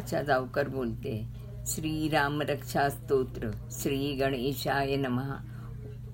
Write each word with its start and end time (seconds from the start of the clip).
आशा 0.00 0.22
जावकर 0.22 0.68
बोलते 0.68 1.26
श्री 1.66 2.08
राम 2.08 2.42
रक्षा 2.42 2.88
स्तोत्र, 2.88 3.54
श्री 3.72 4.16
गणेशाय 4.16 4.96
नमः। 4.96 5.40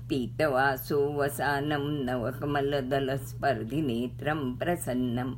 पीतवासो 0.09 0.97
वसानं 1.17 1.85
नवकमलदलस्पर्धिनेत्रं 2.07 4.41
प्रसन्नं 4.61 5.29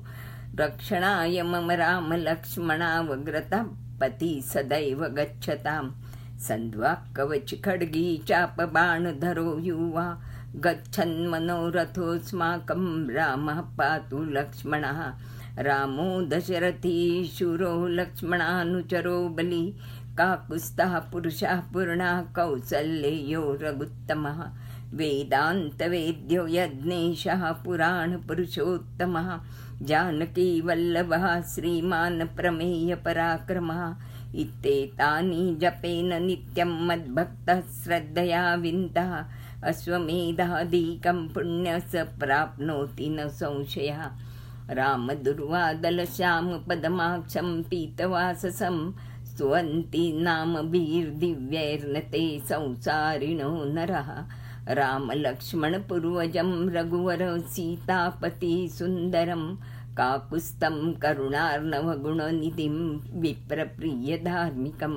रक्षणाय 0.60 1.44
मम 1.44 1.72
रामलक्ष्मणावग्रतः 1.72 3.66
पति 4.02 4.42
सदैव 4.46 5.08
गच्छताम्। 5.08 5.92
सन्द्वाक्कवच 6.40 7.56
खड्गी 7.66 8.24
चापबाणधरो 8.28 9.60
युवा 9.60 10.24
गच्छन्मनोरथोऽस्माकं 10.56 13.10
रामः 13.10 13.62
पातु 13.62 14.18
लक्ष्मणः। 14.18 15.14
रामो 15.60 16.22
दशरथी 16.22 17.28
शूरो 17.28 17.88
लक्ष्मणानुचरो 17.88 19.30
बलि 19.30 19.76
काकुस्तः 20.22 21.00
पुरुषः 21.00 21.60
पूर्णः 21.60 22.22
कौसल्ययो 22.22 23.58
रघुत्तमः। 23.62 24.52
वेदान्तवेद्यो 24.94 26.48
यज्ञेशः 26.48 27.52
पुराणपुरुषोत्तमः। 27.52 29.40
जानकीवल्लभः 29.82 31.42
श्रीमान् 31.42 32.38
प्रमेयपराक्रमः 32.38 33.96
इत्येतानि 34.36 35.58
जपेन 35.62 36.24
नित्यं 36.24 36.66
मद्भक्तः 36.66 37.62
श्रद्धया 37.62 38.56
विन्तः। 38.56 39.26
अश्वमेधादिकं 39.64 41.28
पुण्यस 41.28 41.92
प्राप्नोति 41.96 43.10
न 43.10 43.28
संशयः। 43.28 44.10
रामदुर्वादलश्यामपदमाक्षं 44.70 47.64
पीतवाससं 47.64 48.92
स्तुवन्ति 49.32 50.06
नामभिर्दिव्यैर्न 50.22 52.00
ते 52.12 52.24
संसारिणो 52.50 53.52
नरः। 53.74 54.10
रामलक्ष्मणपूर्वजं 54.78 56.50
रघुवर 56.70 57.22
सीतापति 57.54 58.54
सुन्दरं 58.72 59.44
काकुस्तं 59.98 60.76
करुणार्णवगुणनिधिं 61.02 62.76
विप्रप्रियधार्मिकं 63.22 64.96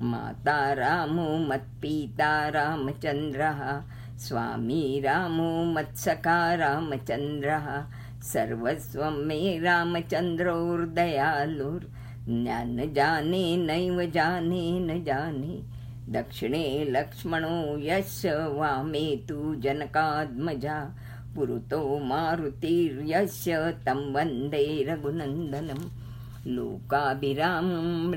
माता 0.01 0.73
रामो 0.73 1.37
मत्पिता 1.37 2.49
रामचन्द्रः। 2.49 3.81
स्वामी 4.17 4.99
रामो 4.99 5.63
मत्सखा 5.63 6.55
रामचन्द्रः। 6.55 7.83
सर्वस्वं 8.21 9.11
मे 9.11 9.59
रामचन्द्रोर्दयालुर्। 9.59 11.96
ज्ञान 12.29 12.93
जाने 12.93 13.57
नैव 13.57 14.11
जाने 14.11 14.79
न 14.79 15.03
जाने। 15.03 15.77
दक्षिणे 16.11 16.85
लक्ष्मणो 16.89 17.77
यस्य 17.79 18.31
वामे 18.35 19.15
तु 19.29 19.55
जनकात्मजा 19.55 20.95
पुरुतो 21.35 21.99
मारुतिर्यस्य 21.99 23.71
तं 23.71 24.13
वंदे 24.13 24.85
रघुनन्दनं 24.89 26.07
लोकाभिरामं 26.53 28.11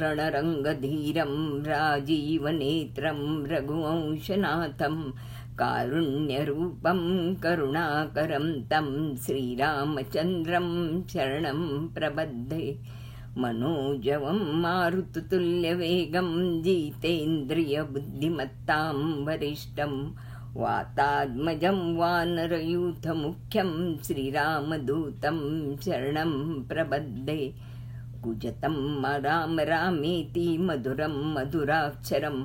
रणरङ्गधीरं, 0.00 1.62
राजीवनेत्रं 1.62 3.46
रघुवंशनाथं 3.46 5.10
कारुण्यरूपं, 5.56 7.34
करुणाकरं, 7.34 8.62
तं 8.62 9.16
श्रीरामचन्द्रं 9.16 11.02
शरणं 11.02 11.88
प्रबद्धे। 11.88 13.01
मनोजवं 13.40 14.40
मारुतुल्यवेगं 14.62 16.26
जितेन्द्रियबुद्धिमत्तां 16.64 18.96
वरिष्ठं 19.26 19.94
वातात्मजं 20.62 21.78
वानरयूथमुख्यं 21.96 23.70
श्रीरामदूतं 24.06 25.38
शरणं 25.84 26.32
प्रबद्धे 26.68 27.38
कुजतं 28.24 28.76
राम 29.24 29.54
रामेति 29.70 30.46
मधुरं 30.66 31.16
मधुराक्षरम् 31.34 32.42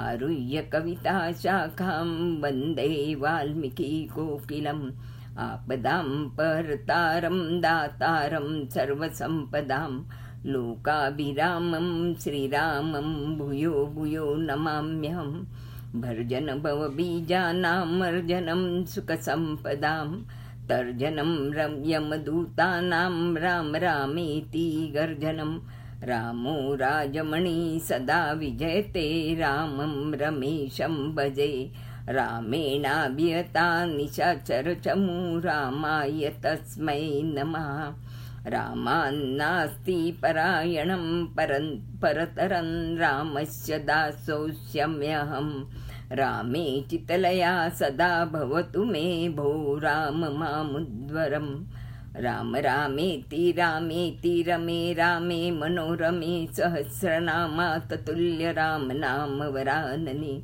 आरुह्य 0.00 0.56
कविताशाखां 0.72 2.08
वंदे 2.42 2.90
वाल्मीकिकोकिलम् 3.22 4.84
आपदां 5.46 6.08
परतारं 6.36 7.38
दातारं 7.62 8.48
सर्वसम्पदां 8.74 9.92
लोकाभिरामं 10.46 12.14
श्रीरामं 12.14 13.38
भूयो 13.38 13.86
भूयो 13.86 14.34
नमाम्यहं। 14.34 15.44
भर्जन 16.00 16.46
भवबीजानामर्जनं 16.46 18.84
सुखसम्पदां। 18.84 20.22
तर्जनं 20.68 21.52
रम्यमदूतानां 21.52 23.36
राम 23.36 23.76
रामेति 23.76 24.92
गर्जनं। 24.94 25.58
रामो 26.06 26.74
राजमणि 26.74 27.80
सदा 27.84 28.32
विजयते, 28.32 29.34
रामं 29.34 30.14
रमेशं 30.14 31.14
भजे। 31.14 31.72
रामेणाभियता 32.08 33.86
निशाचरचमू 33.86 35.38
रामाय 35.38 36.34
तस्मै 36.42 37.22
नमः। 37.24 37.94
रामान्नास्ति 38.46 40.18
परायणं 40.22 41.26
परन् 41.26 42.02
परतरं 42.02 42.96
रामस्य 42.96 43.78
दासोऽस्म्यहं 43.78 45.64
रामे 46.12 46.84
चितलया 46.90 47.68
सदा 47.68 48.24
भवतु 48.24 48.84
मे 48.84 49.28
भो 49.28 49.78
राम 49.78 50.38
मामुद्वरम्। 50.38 51.64
राम 52.16 52.56
रामेति 52.56 53.54
रामेति 53.58 54.44
रमे 54.48 54.92
रामे 54.92 55.50
मनोरमे 55.50 56.48
सहस्रनामा 56.56 57.78
ततुल्य 57.78 58.52
राम 58.52 58.92
नाम 58.92 59.54
वरानने। 59.54 60.42